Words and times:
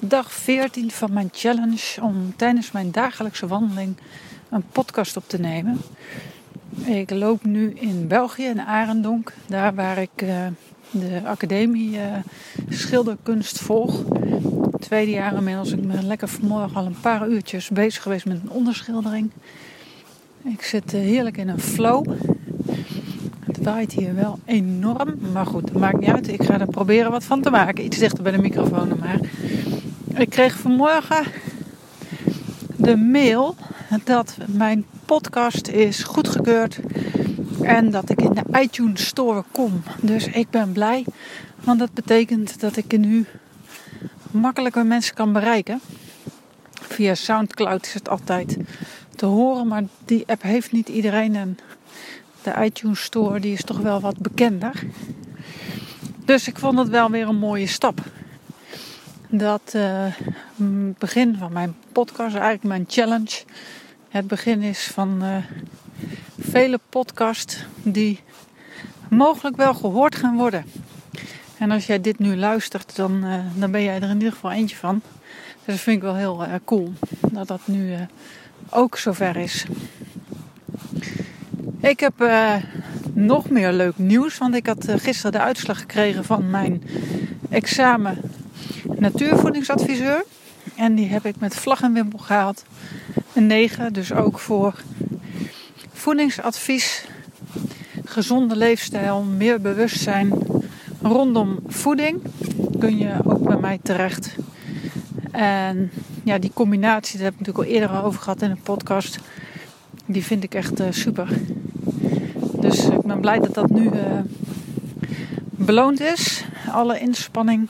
dag 0.00 0.32
14 0.32 0.90
van 0.90 1.12
mijn 1.12 1.28
challenge 1.32 2.02
om 2.02 2.36
tijdens 2.36 2.72
mijn 2.72 2.90
dagelijkse 2.90 3.46
wandeling 3.46 3.96
een 4.50 4.64
podcast 4.72 5.16
op 5.16 5.24
te 5.26 5.40
nemen. 5.40 5.80
Ik 6.84 7.10
loop 7.10 7.44
nu 7.44 7.72
in 7.74 8.06
België, 8.08 8.44
in 8.44 8.60
Arendonk, 8.60 9.32
daar 9.46 9.74
waar 9.74 9.98
ik 9.98 10.22
uh, 10.22 10.46
de 10.90 11.20
academie 11.24 11.90
uh, 11.90 12.02
schilderkunst 12.68 13.60
volg. 13.60 14.02
Tweede 14.78 15.10
jaar 15.10 15.34
inmiddels. 15.34 15.72
Ik 15.72 15.88
ben 15.88 16.06
lekker 16.06 16.28
vanmorgen 16.28 16.76
al 16.76 16.86
een 16.86 17.00
paar 17.00 17.28
uurtjes 17.28 17.68
bezig 17.68 18.02
geweest 18.02 18.26
met 18.26 18.40
een 18.42 18.50
onderschildering. 18.50 19.30
Ik 20.44 20.62
zit 20.62 20.94
uh, 20.94 21.00
heerlijk 21.00 21.36
in 21.36 21.48
een 21.48 21.60
flow. 21.60 22.06
Het 23.40 23.62
waait 23.62 23.92
hier 23.92 24.14
wel 24.14 24.38
enorm, 24.44 25.18
maar 25.32 25.46
goed, 25.46 25.72
maakt 25.72 26.00
niet 26.00 26.10
uit. 26.10 26.28
Ik 26.28 26.42
ga 26.42 26.60
er 26.60 26.66
proberen 26.66 27.10
wat 27.10 27.24
van 27.24 27.42
te 27.42 27.50
maken. 27.50 27.84
Iets 27.84 27.98
dichter 27.98 28.22
bij 28.22 28.32
de 28.32 28.38
microfoon 28.38 28.98
maar. 28.98 29.20
Ik 30.16 30.30
kreeg 30.30 30.56
vanmorgen 30.56 31.24
de 32.76 32.96
mail 32.96 33.56
dat 34.04 34.36
mijn 34.46 34.86
podcast 35.04 35.68
is 35.68 36.02
goedgekeurd 36.02 36.78
en 37.62 37.90
dat 37.90 38.10
ik 38.10 38.22
in 38.22 38.32
de 38.34 38.60
iTunes 38.60 39.06
Store 39.06 39.44
kom. 39.52 39.82
Dus 40.00 40.26
ik 40.26 40.50
ben 40.50 40.72
blij, 40.72 41.04
want 41.60 41.78
dat 41.78 41.92
betekent 41.92 42.60
dat 42.60 42.76
ik 42.76 42.98
nu 42.98 43.26
makkelijker 44.30 44.86
mensen 44.86 45.14
kan 45.14 45.32
bereiken. 45.32 45.80
Via 46.72 47.14
SoundCloud 47.14 47.86
is 47.86 47.94
het 47.94 48.08
altijd 48.08 48.56
te 49.16 49.26
horen, 49.26 49.66
maar 49.66 49.82
die 50.04 50.24
app 50.26 50.42
heeft 50.42 50.72
niet 50.72 50.88
iedereen. 50.88 51.36
En 51.36 51.58
de 52.42 52.54
iTunes 52.64 53.02
Store 53.02 53.40
die 53.40 53.52
is 53.52 53.64
toch 53.64 53.78
wel 53.78 54.00
wat 54.00 54.18
bekender. 54.18 54.82
Dus 56.24 56.48
ik 56.48 56.58
vond 56.58 56.78
het 56.78 56.88
wel 56.88 57.10
weer 57.10 57.28
een 57.28 57.36
mooie 57.36 57.66
stap 57.66 58.00
dat 59.38 59.74
het 59.76 60.98
begin 60.98 61.36
van 61.38 61.52
mijn 61.52 61.74
podcast, 61.92 62.34
eigenlijk 62.34 62.62
mijn 62.62 62.84
challenge, 62.88 63.42
het 64.08 64.26
begin 64.26 64.62
is 64.62 64.84
van 64.84 65.18
uh, 65.22 65.36
vele 66.38 66.80
podcasts 66.88 67.64
die 67.82 68.20
mogelijk 69.08 69.56
wel 69.56 69.74
gehoord 69.74 70.16
gaan 70.16 70.36
worden. 70.36 70.64
En 71.58 71.70
als 71.70 71.86
jij 71.86 72.00
dit 72.00 72.18
nu 72.18 72.36
luistert, 72.36 72.96
dan, 72.96 73.24
uh, 73.24 73.38
dan 73.54 73.70
ben 73.70 73.82
jij 73.82 73.96
er 73.96 74.08
in 74.08 74.14
ieder 74.14 74.32
geval 74.32 74.52
eentje 74.52 74.76
van. 74.76 75.02
Dus 75.64 75.74
dat 75.74 75.80
vind 75.84 75.96
ik 75.96 76.02
wel 76.02 76.16
heel 76.16 76.46
cool 76.64 76.92
dat 77.32 77.48
dat 77.48 77.60
nu 77.64 77.94
ook 78.70 78.98
zover 78.98 79.36
is. 79.36 79.64
Ik 81.80 82.00
heb 82.00 82.28
nog 83.12 83.50
meer 83.50 83.72
leuk 83.72 83.98
nieuws, 83.98 84.38
want 84.38 84.54
ik 84.54 84.66
had 84.66 84.86
gisteren 84.96 85.32
de 85.32 85.40
uitslag 85.40 85.78
gekregen 85.78 86.24
van 86.24 86.50
mijn 86.50 86.82
examen 87.50 88.18
natuurvoedingsadviseur. 88.98 90.24
En 90.76 90.94
die 90.94 91.08
heb 91.08 91.24
ik 91.24 91.34
met 91.38 91.54
vlag 91.54 91.82
en 91.82 91.92
wimpel 91.92 92.18
gehaald. 92.18 92.64
Een 93.32 93.46
9, 93.46 93.92
dus 93.92 94.12
ook 94.12 94.38
voor 94.38 94.82
voedingsadvies, 95.92 97.04
gezonde 98.04 98.56
leefstijl, 98.56 99.22
meer 99.22 99.60
bewustzijn 99.60 100.32
rondom 101.02 101.58
voeding. 101.66 102.22
Kun 102.78 102.98
je 102.98 103.12
ook 103.24 103.46
bij 103.48 103.56
mij 103.56 103.78
terecht. 103.82 104.36
En 105.30 105.90
ja, 106.24 106.38
die 106.38 106.50
combinatie, 106.54 107.16
daar 107.16 107.24
heb 107.24 107.34
ik 107.34 107.46
natuurlijk 107.46 107.68
al 107.68 107.74
eerder 107.74 108.04
over 108.04 108.20
gehad 108.20 108.42
in 108.42 108.50
een 108.50 108.62
podcast. 108.62 109.18
Die 110.06 110.24
vind 110.24 110.44
ik 110.44 110.54
echt 110.54 110.80
uh, 110.80 110.86
super. 110.90 111.28
Dus 112.60 112.84
ik 112.84 113.02
ben 113.02 113.20
blij 113.20 113.38
dat 113.38 113.54
dat 113.54 113.70
nu 113.70 113.84
uh, 113.84 114.18
beloond 115.50 116.00
is. 116.00 116.44
Alle 116.72 117.00
inspanning 117.00 117.68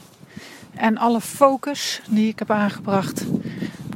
en 0.76 0.98
alle 0.98 1.20
focus 1.20 2.00
die 2.10 2.28
ik 2.28 2.38
heb 2.38 2.50
aangebracht 2.50 3.24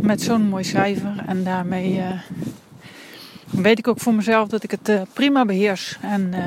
met 0.00 0.22
zo'n 0.22 0.48
mooi 0.48 0.64
cijfer. 0.64 1.24
En 1.26 1.44
daarmee 1.44 1.96
uh, 1.96 2.20
weet 3.50 3.78
ik 3.78 3.88
ook 3.88 4.00
voor 4.00 4.14
mezelf 4.14 4.48
dat 4.48 4.62
ik 4.62 4.70
het 4.70 4.88
uh, 4.88 5.00
prima 5.12 5.44
beheers 5.44 5.98
en 6.02 6.32
uh, 6.34 6.46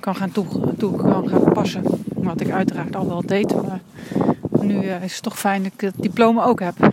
kan, 0.00 0.16
gaan 0.16 0.30
toe, 0.30 0.74
toe, 0.78 0.96
kan 0.96 1.28
gaan 1.28 1.52
passen. 1.52 1.82
Wat 2.14 2.40
ik 2.40 2.50
uiteraard 2.50 2.96
al 2.96 3.08
wel 3.08 3.22
deed. 3.26 3.54
Maar 3.62 3.80
nu 4.60 4.76
is 4.86 5.12
het 5.12 5.22
toch 5.22 5.38
fijn 5.38 5.62
dat 5.62 5.72
ik 5.72 5.80
het 5.80 5.94
diploma 5.96 6.44
ook 6.44 6.60
heb. 6.60 6.92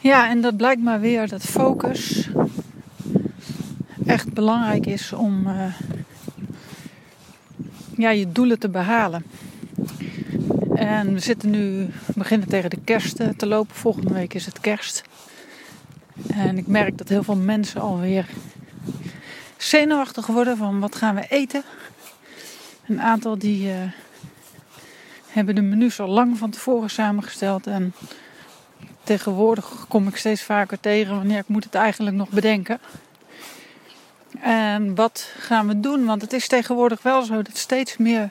Ja, 0.00 0.28
en 0.28 0.40
dat 0.40 0.56
blijkt 0.56 0.82
maar 0.82 1.00
weer 1.00 1.28
dat 1.28 1.42
focus 1.42 2.30
echt 4.06 4.32
belangrijk 4.32 4.86
is 4.86 5.12
om 5.12 5.46
ja, 7.96 8.10
je 8.10 8.32
doelen 8.32 8.58
te 8.58 8.68
behalen. 8.68 9.24
En 10.74 11.12
we 11.12 11.18
zitten 11.18 11.50
nu, 11.50 11.88
beginnen 12.14 12.48
tegen 12.48 12.70
de 12.70 12.80
kerst 12.84 13.20
eh, 13.20 13.28
te 13.28 13.46
lopen. 13.46 13.74
Volgende 13.74 14.14
week 14.14 14.34
is 14.34 14.46
het 14.46 14.60
kerst. 14.60 15.02
En 16.28 16.58
ik 16.58 16.66
merk 16.66 16.98
dat 16.98 17.08
heel 17.08 17.22
veel 17.22 17.36
mensen 17.36 17.80
alweer 17.80 18.26
zenuwachtig 19.56 20.26
worden 20.26 20.56
van 20.56 20.80
wat 20.80 20.96
gaan 20.96 21.14
we 21.14 21.26
eten. 21.28 21.62
Een 22.86 23.00
aantal 23.00 23.38
die 23.38 23.66
uh, 23.66 23.74
hebben 25.28 25.54
de 25.54 25.60
menus 25.60 26.00
al 26.00 26.08
lang 26.08 26.38
van 26.38 26.50
tevoren 26.50 26.90
samengesteld. 26.90 27.66
En 27.66 27.94
tegenwoordig 29.02 29.86
kom 29.88 30.08
ik 30.08 30.16
steeds 30.16 30.42
vaker 30.42 30.80
tegen 30.80 31.16
wanneer 31.16 31.38
ik 31.38 31.48
moet 31.48 31.64
het 31.64 31.74
eigenlijk 31.74 32.16
nog 32.16 32.28
bedenken. 32.28 32.78
En 34.44 34.94
wat 34.94 35.28
gaan 35.38 35.66
we 35.66 35.80
doen? 35.80 36.04
Want 36.04 36.22
het 36.22 36.32
is 36.32 36.48
tegenwoordig 36.48 37.02
wel 37.02 37.22
zo 37.22 37.42
dat 37.42 37.56
steeds 37.56 37.96
meer 37.96 38.30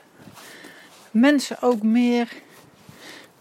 mensen 1.12 1.62
ook 1.62 1.84
meer 1.84 2.28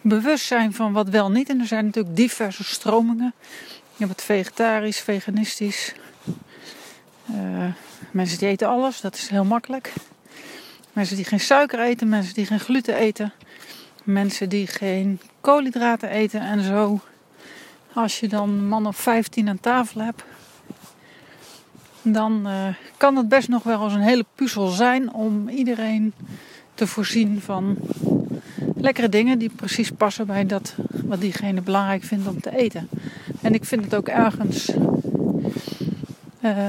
bewust 0.01 0.47
zijn 0.47 0.75
van 0.75 0.93
wat 0.93 1.09
wel 1.09 1.31
niet. 1.31 1.49
En 1.49 1.61
er 1.61 1.67
zijn 1.67 1.85
natuurlijk 1.85 2.17
diverse 2.17 2.65
stromingen. 2.65 3.35
Je 3.97 4.05
hebt 4.05 4.11
het 4.11 4.23
vegetarisch, 4.23 5.01
veganistisch. 5.01 5.95
Uh, 7.31 7.73
mensen 8.11 8.39
die 8.39 8.49
eten 8.49 8.69
alles, 8.69 9.01
dat 9.01 9.15
is 9.15 9.29
heel 9.29 9.45
makkelijk. 9.45 9.93
Mensen 10.93 11.17
die 11.17 11.25
geen 11.25 11.41
suiker 11.41 11.81
eten, 11.81 12.09
mensen 12.09 12.35
die 12.35 12.47
geen 12.47 12.61
gluten 12.61 12.95
eten. 12.95 13.33
Mensen 14.05 14.49
die 14.49 14.67
geen 14.67 15.21
koolhydraten 15.41 16.09
eten 16.09 16.41
en 16.41 16.63
zo. 16.63 17.01
Als 17.93 18.21
je 18.21 18.29
dan 18.29 18.69
man 18.69 18.87
of 18.87 18.97
15 18.97 19.49
aan 19.49 19.61
tafel 19.61 20.01
hebt, 20.01 20.23
dan 22.03 22.43
uh, 22.47 22.53
kan 22.97 23.17
het 23.17 23.29
best 23.29 23.49
nog 23.49 23.63
wel 23.63 23.85
eens 23.85 23.95
een 23.95 24.01
hele 24.01 24.25
puzzel 24.35 24.69
zijn 24.69 25.13
om 25.13 25.49
iedereen 25.49 26.13
te 26.75 26.87
voorzien 26.87 27.41
van 27.41 27.77
lekkere 28.77 29.09
dingen 29.09 29.39
die 29.39 29.51
precies 29.57 29.91
passen 29.91 30.27
bij 30.27 30.47
dat 30.47 30.75
wat 31.05 31.21
diegene 31.21 31.61
belangrijk 31.61 32.03
vindt 32.03 32.29
om 32.29 32.41
te 32.41 32.57
eten. 32.57 32.89
En 33.41 33.55
ik 33.55 33.65
vind 33.65 33.85
het 33.85 33.95
ook 33.95 34.09
ergens 34.09 34.73
uh, 36.41 36.69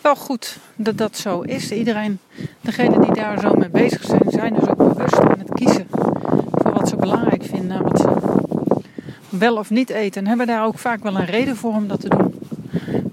wel 0.00 0.16
goed 0.16 0.58
dat 0.76 0.98
dat 0.98 1.16
zo 1.16 1.40
is. 1.40 1.72
Iedereen, 1.72 2.18
degene 2.60 3.00
die 3.00 3.14
daar 3.14 3.40
zo 3.40 3.52
mee 3.52 3.68
bezig 3.68 4.04
zijn, 4.04 4.22
zijn 4.26 4.54
dus 4.54 4.68
ook 4.68 4.76
bewust 4.76 5.20
aan 5.20 5.38
het 5.38 5.54
kiezen 5.54 5.86
voor 6.50 6.72
wat 6.72 6.88
ze 6.88 6.96
belangrijk 6.96 7.44
vinden, 7.44 7.82
wat 7.82 7.98
ze 7.98 8.08
wel 9.28 9.56
of 9.56 9.70
niet 9.70 9.90
eten. 9.90 10.22
En 10.22 10.28
hebben 10.28 10.46
daar 10.46 10.64
ook 10.64 10.78
vaak 10.78 11.02
wel 11.02 11.16
een 11.16 11.26
reden 11.26 11.56
voor 11.56 11.72
om 11.72 11.88
dat 11.88 12.00
te 12.00 12.08
doen. 12.08 12.25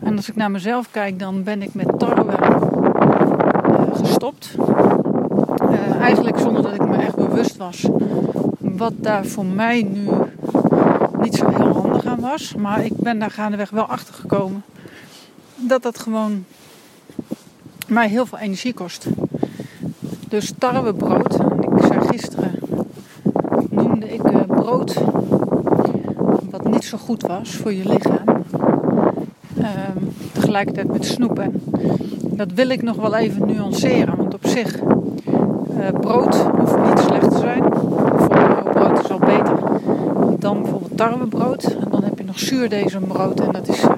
En 0.03 0.15
als 0.15 0.29
ik 0.29 0.35
naar 0.35 0.51
mezelf 0.51 0.91
kijk, 0.91 1.19
dan 1.19 1.43
ben 1.43 1.61
ik 1.61 1.73
met 1.73 1.99
tarwe 1.99 2.37
uh, 2.41 3.95
gestopt. 3.95 4.55
Uh, 4.57 6.01
eigenlijk 6.01 6.37
zonder 6.37 6.61
dat 6.61 6.73
ik 6.73 6.87
me 6.87 6.95
echt 6.95 7.15
bewust 7.15 7.57
was 7.57 7.87
wat 8.77 8.93
daar 8.95 9.25
voor 9.25 9.45
mij 9.45 9.81
nu 9.81 10.07
niet 11.21 11.35
zo 11.35 11.49
heel 11.49 11.73
handig 11.73 12.05
aan 12.05 12.19
was. 12.19 12.55
Maar 12.55 12.85
ik 12.85 12.97
ben 12.97 13.19
daar 13.19 13.31
gaandeweg 13.31 13.69
wel 13.69 13.85
achter 13.85 14.13
gekomen 14.13 14.63
dat 15.55 15.83
dat 15.83 15.99
gewoon 15.99 16.45
mij 17.87 18.07
heel 18.07 18.25
veel 18.25 18.37
energie 18.37 18.73
kost. 18.73 19.07
Dus 20.27 20.53
tarwebrood, 20.57 21.33
ik 21.61 21.85
zei 21.85 22.07
gisteren, 22.07 22.59
noemde 23.69 24.13
ik 24.13 24.31
uh, 24.31 24.41
brood 24.47 25.01
wat 26.49 26.63
niet 26.69 26.83
zo 26.83 26.97
goed 26.97 27.21
was 27.21 27.55
voor 27.55 27.73
je 27.73 27.89
lichaam. 27.89 28.32
Ehm, 29.63 30.03
tegelijkertijd 30.31 30.91
met 30.91 31.05
snoepen. 31.05 31.61
Dat 32.21 32.51
wil 32.51 32.69
ik 32.69 32.81
nog 32.81 32.95
wel 32.95 33.15
even 33.15 33.47
nuanceren, 33.47 34.17
want 34.17 34.33
op 34.33 34.47
zich, 34.47 34.81
uh, 34.81 35.99
brood 35.99 36.35
hoeft 36.35 36.77
niet 36.77 36.99
slecht 36.99 37.31
te 37.31 37.37
zijn. 37.37 37.63
brood 38.73 39.03
is 39.03 39.11
al 39.11 39.19
beter 39.19 39.57
dan 40.39 40.61
bijvoorbeeld 40.61 40.97
tarwebrood. 40.97 41.63
En 41.63 41.87
dan 41.89 42.03
heb 42.03 42.17
je 42.17 42.23
nog 42.23 42.39
zuurdesembrood 42.39 43.39
en 43.39 43.51
dat 43.51 43.67
is 43.67 43.83
uh, 43.83 43.89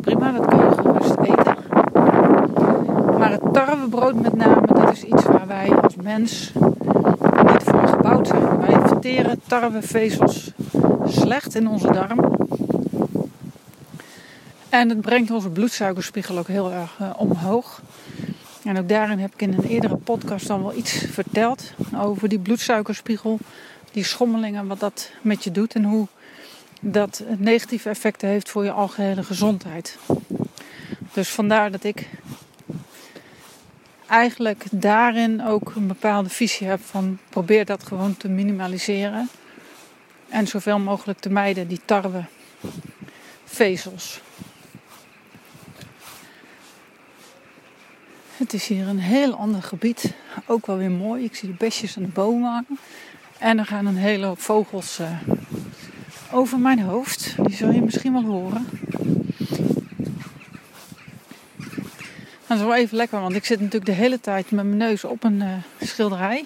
prima, 0.00 0.32
dat 0.32 0.46
kun 0.46 0.58
je 0.58 0.70
gerust 0.82 1.16
eten. 1.18 1.56
Maar 3.18 3.30
het 3.30 3.52
tarwebrood 3.52 4.20
met 4.20 4.36
name, 4.36 4.66
dat 4.66 4.92
is 4.92 5.02
iets 5.02 5.24
waar 5.24 5.46
wij 5.46 5.70
als 5.82 5.96
mens 6.02 6.52
niet 7.52 7.62
voor 7.62 7.88
gebouwd 7.88 8.26
zijn. 8.26 8.42
Wij 8.60 8.80
verteren 8.86 9.40
tarwevezels 9.46 10.52
slecht 11.04 11.54
in 11.54 11.68
onze 11.68 11.92
darm. 11.92 12.41
En 14.72 14.88
het 14.88 15.00
brengt 15.00 15.30
onze 15.30 15.48
bloedsuikerspiegel 15.48 16.38
ook 16.38 16.46
heel 16.46 16.72
erg 16.72 16.98
uh, 17.00 17.10
omhoog. 17.16 17.82
En 18.64 18.78
ook 18.78 18.88
daarin 18.88 19.18
heb 19.18 19.32
ik 19.34 19.42
in 19.42 19.52
een 19.52 19.64
eerdere 19.64 19.96
podcast 19.96 20.46
dan 20.46 20.62
wel 20.62 20.74
iets 20.74 20.92
verteld 20.92 21.72
over 21.96 22.28
die 22.28 22.38
bloedsuikerspiegel, 22.38 23.38
die 23.90 24.04
schommelingen, 24.04 24.66
wat 24.66 24.80
dat 24.80 25.10
met 25.20 25.44
je 25.44 25.50
doet 25.50 25.74
en 25.74 25.84
hoe 25.84 26.06
dat 26.80 27.24
negatieve 27.38 27.88
effecten 27.88 28.28
heeft 28.28 28.48
voor 28.48 28.64
je 28.64 28.72
algehele 28.72 29.22
gezondheid. 29.22 29.98
Dus 31.12 31.28
vandaar 31.28 31.70
dat 31.70 31.84
ik 31.84 32.08
eigenlijk 34.06 34.64
daarin 34.70 35.44
ook 35.44 35.72
een 35.74 35.86
bepaalde 35.86 36.28
visie 36.28 36.66
heb 36.66 36.80
van 36.80 37.18
probeer 37.28 37.64
dat 37.64 37.82
gewoon 37.82 38.16
te 38.16 38.28
minimaliseren. 38.28 39.28
En 40.28 40.46
zoveel 40.46 40.78
mogelijk 40.78 41.18
te 41.18 41.30
mijden 41.30 41.68
die 41.68 41.80
tarwe 41.84 42.24
vezels. 43.44 44.20
Het 48.36 48.52
is 48.52 48.66
hier 48.66 48.88
een 48.88 48.98
heel 48.98 49.34
ander 49.34 49.62
gebied. 49.62 50.12
Ook 50.46 50.66
wel 50.66 50.76
weer 50.76 50.90
mooi. 50.90 51.24
Ik 51.24 51.34
zie 51.34 51.48
de 51.48 51.54
besjes 51.54 51.96
en 51.96 52.02
de 52.02 52.08
bomen 52.08 52.50
hangen. 52.50 52.78
En 53.38 53.58
er 53.58 53.66
gaan 53.66 53.86
een 53.86 53.96
hele 53.96 54.26
hoop 54.26 54.40
vogels 54.40 54.98
uh, 55.00 55.20
over 56.30 56.58
mijn 56.58 56.80
hoofd. 56.80 57.34
Die 57.36 57.56
zul 57.56 57.70
je 57.70 57.82
misschien 57.82 58.12
wel 58.12 58.24
horen. 58.24 58.66
Dat 62.46 62.58
is 62.58 62.66
wel 62.66 62.74
even 62.74 62.96
lekker, 62.96 63.20
want 63.20 63.34
ik 63.34 63.44
zit 63.44 63.58
natuurlijk 63.58 63.86
de 63.86 64.02
hele 64.02 64.20
tijd 64.20 64.50
met 64.50 64.64
mijn 64.64 64.76
neus 64.76 65.04
op 65.04 65.24
een 65.24 65.40
uh, 65.40 65.52
schilderij. 65.80 66.44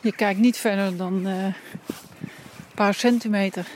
Je 0.00 0.12
kijkt 0.12 0.40
niet 0.40 0.56
verder 0.56 0.96
dan 0.96 1.26
uh, 1.26 1.44
een 1.44 1.54
paar 2.74 2.94
centimeter. 2.94 3.66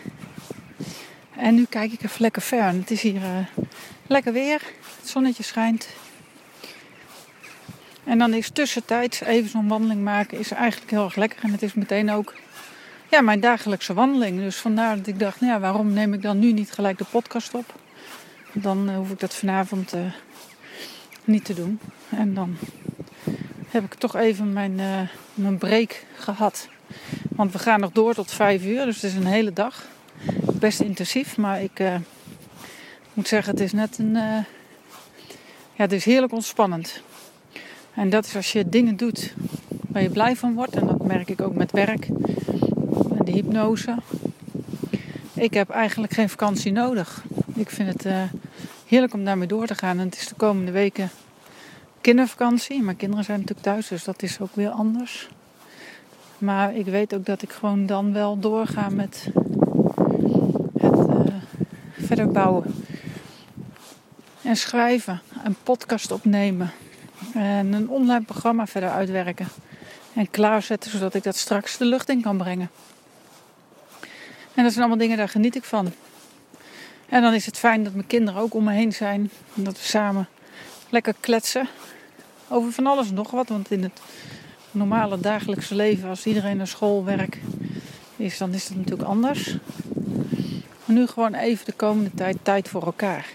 En 1.36 1.54
nu 1.54 1.64
kijk 1.68 1.92
ik 1.92 2.02
even 2.02 2.20
lekker 2.20 2.42
ver. 2.42 2.64
Het 2.64 2.90
is 2.90 3.02
hier 3.02 3.22
lekker 4.06 4.32
weer. 4.32 4.62
Het 5.00 5.08
zonnetje 5.08 5.42
schijnt. 5.42 5.88
En 8.04 8.18
dan 8.18 8.34
is 8.34 8.50
tussentijds 8.50 9.20
even 9.20 9.50
zo'n 9.50 9.68
wandeling 9.68 10.02
maken 10.02 10.38
is 10.38 10.50
eigenlijk 10.50 10.90
heel 10.90 11.04
erg 11.04 11.16
lekker. 11.16 11.38
En 11.42 11.50
het 11.50 11.62
is 11.62 11.74
meteen 11.74 12.10
ook 12.10 12.34
ja, 13.10 13.20
mijn 13.20 13.40
dagelijkse 13.40 13.94
wandeling. 13.94 14.38
Dus 14.38 14.56
vandaar 14.56 14.96
dat 14.96 15.06
ik 15.06 15.18
dacht, 15.18 15.40
nou 15.40 15.52
ja, 15.52 15.60
waarom 15.60 15.92
neem 15.92 16.14
ik 16.14 16.22
dan 16.22 16.38
nu 16.38 16.52
niet 16.52 16.72
gelijk 16.72 16.98
de 16.98 17.04
podcast 17.10 17.54
op? 17.54 17.74
Dan 18.52 18.94
hoef 18.94 19.10
ik 19.10 19.20
dat 19.20 19.34
vanavond 19.34 19.94
niet 21.24 21.44
te 21.44 21.54
doen. 21.54 21.80
En 22.08 22.34
dan 22.34 22.56
heb 23.68 23.84
ik 23.84 23.94
toch 23.94 24.16
even 24.16 24.52
mijn, 24.52 24.78
uh, 24.78 25.00
mijn 25.34 25.58
break 25.58 26.04
gehad. 26.16 26.68
Want 27.28 27.52
we 27.52 27.58
gaan 27.58 27.80
nog 27.80 27.92
door 27.92 28.14
tot 28.14 28.30
vijf 28.30 28.64
uur, 28.64 28.84
dus 28.84 28.94
het 28.94 29.04
is 29.04 29.14
een 29.14 29.26
hele 29.26 29.52
dag. 29.52 29.86
Best 30.52 30.80
intensief, 30.80 31.36
maar 31.36 31.62
ik 31.62 31.82
moet 33.12 33.28
zeggen, 33.28 33.52
het 33.52 33.62
is 33.62 33.72
net 33.72 33.98
een. 33.98 34.12
Ja, 35.74 35.84
het 35.88 35.92
is 35.92 36.04
heerlijk 36.04 36.32
ontspannend. 36.32 37.02
En 37.94 38.10
dat 38.10 38.24
is 38.24 38.36
als 38.36 38.52
je 38.52 38.68
dingen 38.68 38.96
doet 38.96 39.34
waar 39.88 40.02
je 40.02 40.10
blij 40.10 40.36
van 40.36 40.54
wordt. 40.54 40.74
En 40.74 40.86
dat 40.86 41.06
merk 41.06 41.28
ik 41.28 41.40
ook 41.40 41.54
met 41.54 41.72
werk 41.72 42.06
en 43.18 43.24
de 43.24 43.32
hypnose. 43.32 43.96
Ik 45.34 45.54
heb 45.54 45.70
eigenlijk 45.70 46.12
geen 46.12 46.28
vakantie 46.28 46.72
nodig. 46.72 47.24
Ik 47.54 47.70
vind 47.70 47.88
het 47.88 48.06
heerlijk 48.86 49.14
om 49.14 49.24
daarmee 49.24 49.48
door 49.48 49.66
te 49.66 49.74
gaan. 49.74 49.98
En 49.98 50.04
het 50.04 50.16
is 50.16 50.28
de 50.28 50.34
komende 50.34 50.72
weken 50.72 51.10
kindervakantie. 52.02 52.82
Mijn 52.82 52.96
kinderen 52.96 53.24
zijn 53.24 53.38
natuurlijk 53.38 53.66
thuis, 53.66 53.88
dus 53.88 54.04
dat 54.04 54.22
is 54.22 54.40
ook 54.40 54.54
weer 54.54 54.70
anders. 54.70 55.28
Maar 56.38 56.76
ik 56.76 56.86
weet 56.86 57.14
ook 57.14 57.26
dat 57.26 57.42
ik 57.42 57.50
gewoon 57.50 57.86
dan 57.86 58.12
wel 58.12 58.38
doorga 58.38 58.88
met 58.88 59.28
het 60.78 61.08
uh, 61.08 61.20
verder 61.98 62.28
bouwen. 62.28 62.74
En 64.42 64.56
schrijven, 64.56 65.20
een 65.44 65.56
podcast 65.62 66.10
opnemen. 66.10 66.70
En 67.34 67.72
een 67.72 67.88
online 67.88 68.24
programma 68.24 68.66
verder 68.66 68.90
uitwerken. 68.90 69.48
En 70.14 70.30
klaarzetten 70.30 70.90
zodat 70.90 71.14
ik 71.14 71.22
dat 71.22 71.36
straks 71.36 71.76
de 71.76 71.84
lucht 71.84 72.08
in 72.08 72.20
kan 72.20 72.36
brengen. 72.36 72.70
En 74.54 74.62
dat 74.62 74.72
zijn 74.72 74.84
allemaal 74.84 74.98
dingen, 74.98 75.16
daar 75.16 75.28
geniet 75.28 75.56
ik 75.56 75.64
van. 75.64 75.92
En 77.08 77.22
dan 77.22 77.34
is 77.34 77.46
het 77.46 77.58
fijn 77.58 77.84
dat 77.84 77.94
mijn 77.94 78.06
kinderen 78.06 78.40
ook 78.40 78.54
om 78.54 78.64
me 78.64 78.72
heen 78.72 78.92
zijn. 78.92 79.30
En 79.54 79.64
dat 79.64 79.78
we 79.78 79.84
samen 79.84 80.28
lekker 80.88 81.14
kletsen 81.20 81.68
over 82.48 82.72
van 82.72 82.86
alles 82.86 83.10
nog 83.10 83.30
wat. 83.30 83.48
Want 83.48 83.70
in 83.70 83.82
het 83.82 84.00
normale 84.70 85.20
dagelijkse 85.20 85.74
leven, 85.74 86.08
als 86.08 86.26
iedereen 86.26 86.56
naar 86.56 86.66
school, 86.66 87.04
werk 87.04 87.40
is, 88.16 88.38
dan 88.38 88.54
is 88.54 88.68
het 88.68 88.76
natuurlijk 88.76 89.08
anders. 89.08 89.56
Maar 90.84 90.96
nu 90.96 91.06
gewoon 91.06 91.34
even 91.34 91.64
de 91.64 91.72
komende 91.72 92.10
tijd 92.14 92.36
tijd 92.42 92.68
voor 92.68 92.84
elkaar. 92.84 93.26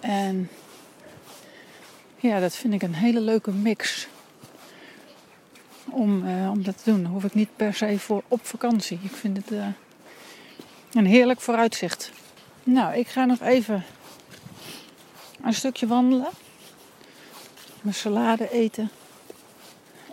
En 0.00 0.48
ja, 2.20 2.40
dat 2.40 2.54
vind 2.54 2.74
ik 2.74 2.82
een 2.82 2.94
hele 2.94 3.20
leuke 3.20 3.50
mix. 3.50 4.08
Om, 5.84 6.26
uh, 6.26 6.50
om 6.50 6.62
dat 6.62 6.82
te 6.82 6.90
doen. 6.90 7.04
Hoef 7.04 7.24
ik 7.24 7.34
niet 7.34 7.56
per 7.56 7.74
se 7.74 7.98
voor 7.98 8.22
op 8.28 8.46
vakantie. 8.46 8.98
Ik 9.02 9.10
vind 9.10 9.36
het 9.36 9.52
uh, 9.52 9.66
een 10.92 11.06
heerlijk 11.06 11.40
vooruitzicht. 11.40 12.12
Nou, 12.64 12.96
ik 12.96 13.08
ga 13.08 13.24
nog 13.24 13.40
even 13.40 13.84
een 15.42 15.54
stukje 15.54 15.86
wandelen. 15.86 16.28
Mijn 17.80 17.94
salade 17.94 18.50
eten. 18.50 18.90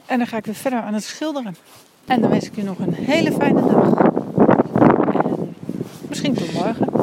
En 0.05 0.17
dan 0.17 0.27
ga 0.27 0.37
ik 0.37 0.45
weer 0.45 0.55
verder 0.55 0.81
aan 0.81 0.93
het 0.93 1.03
schilderen. 1.03 1.55
En 2.05 2.21
dan 2.21 2.29
wens 2.29 2.45
ik 2.45 2.55
je 2.55 2.63
nog 2.63 2.79
een 2.79 2.93
hele 2.93 3.31
fijne 3.31 3.61
dag. 3.61 3.93
En 3.93 5.55
misschien 6.09 6.33
tot 6.33 6.53
morgen. 6.53 6.94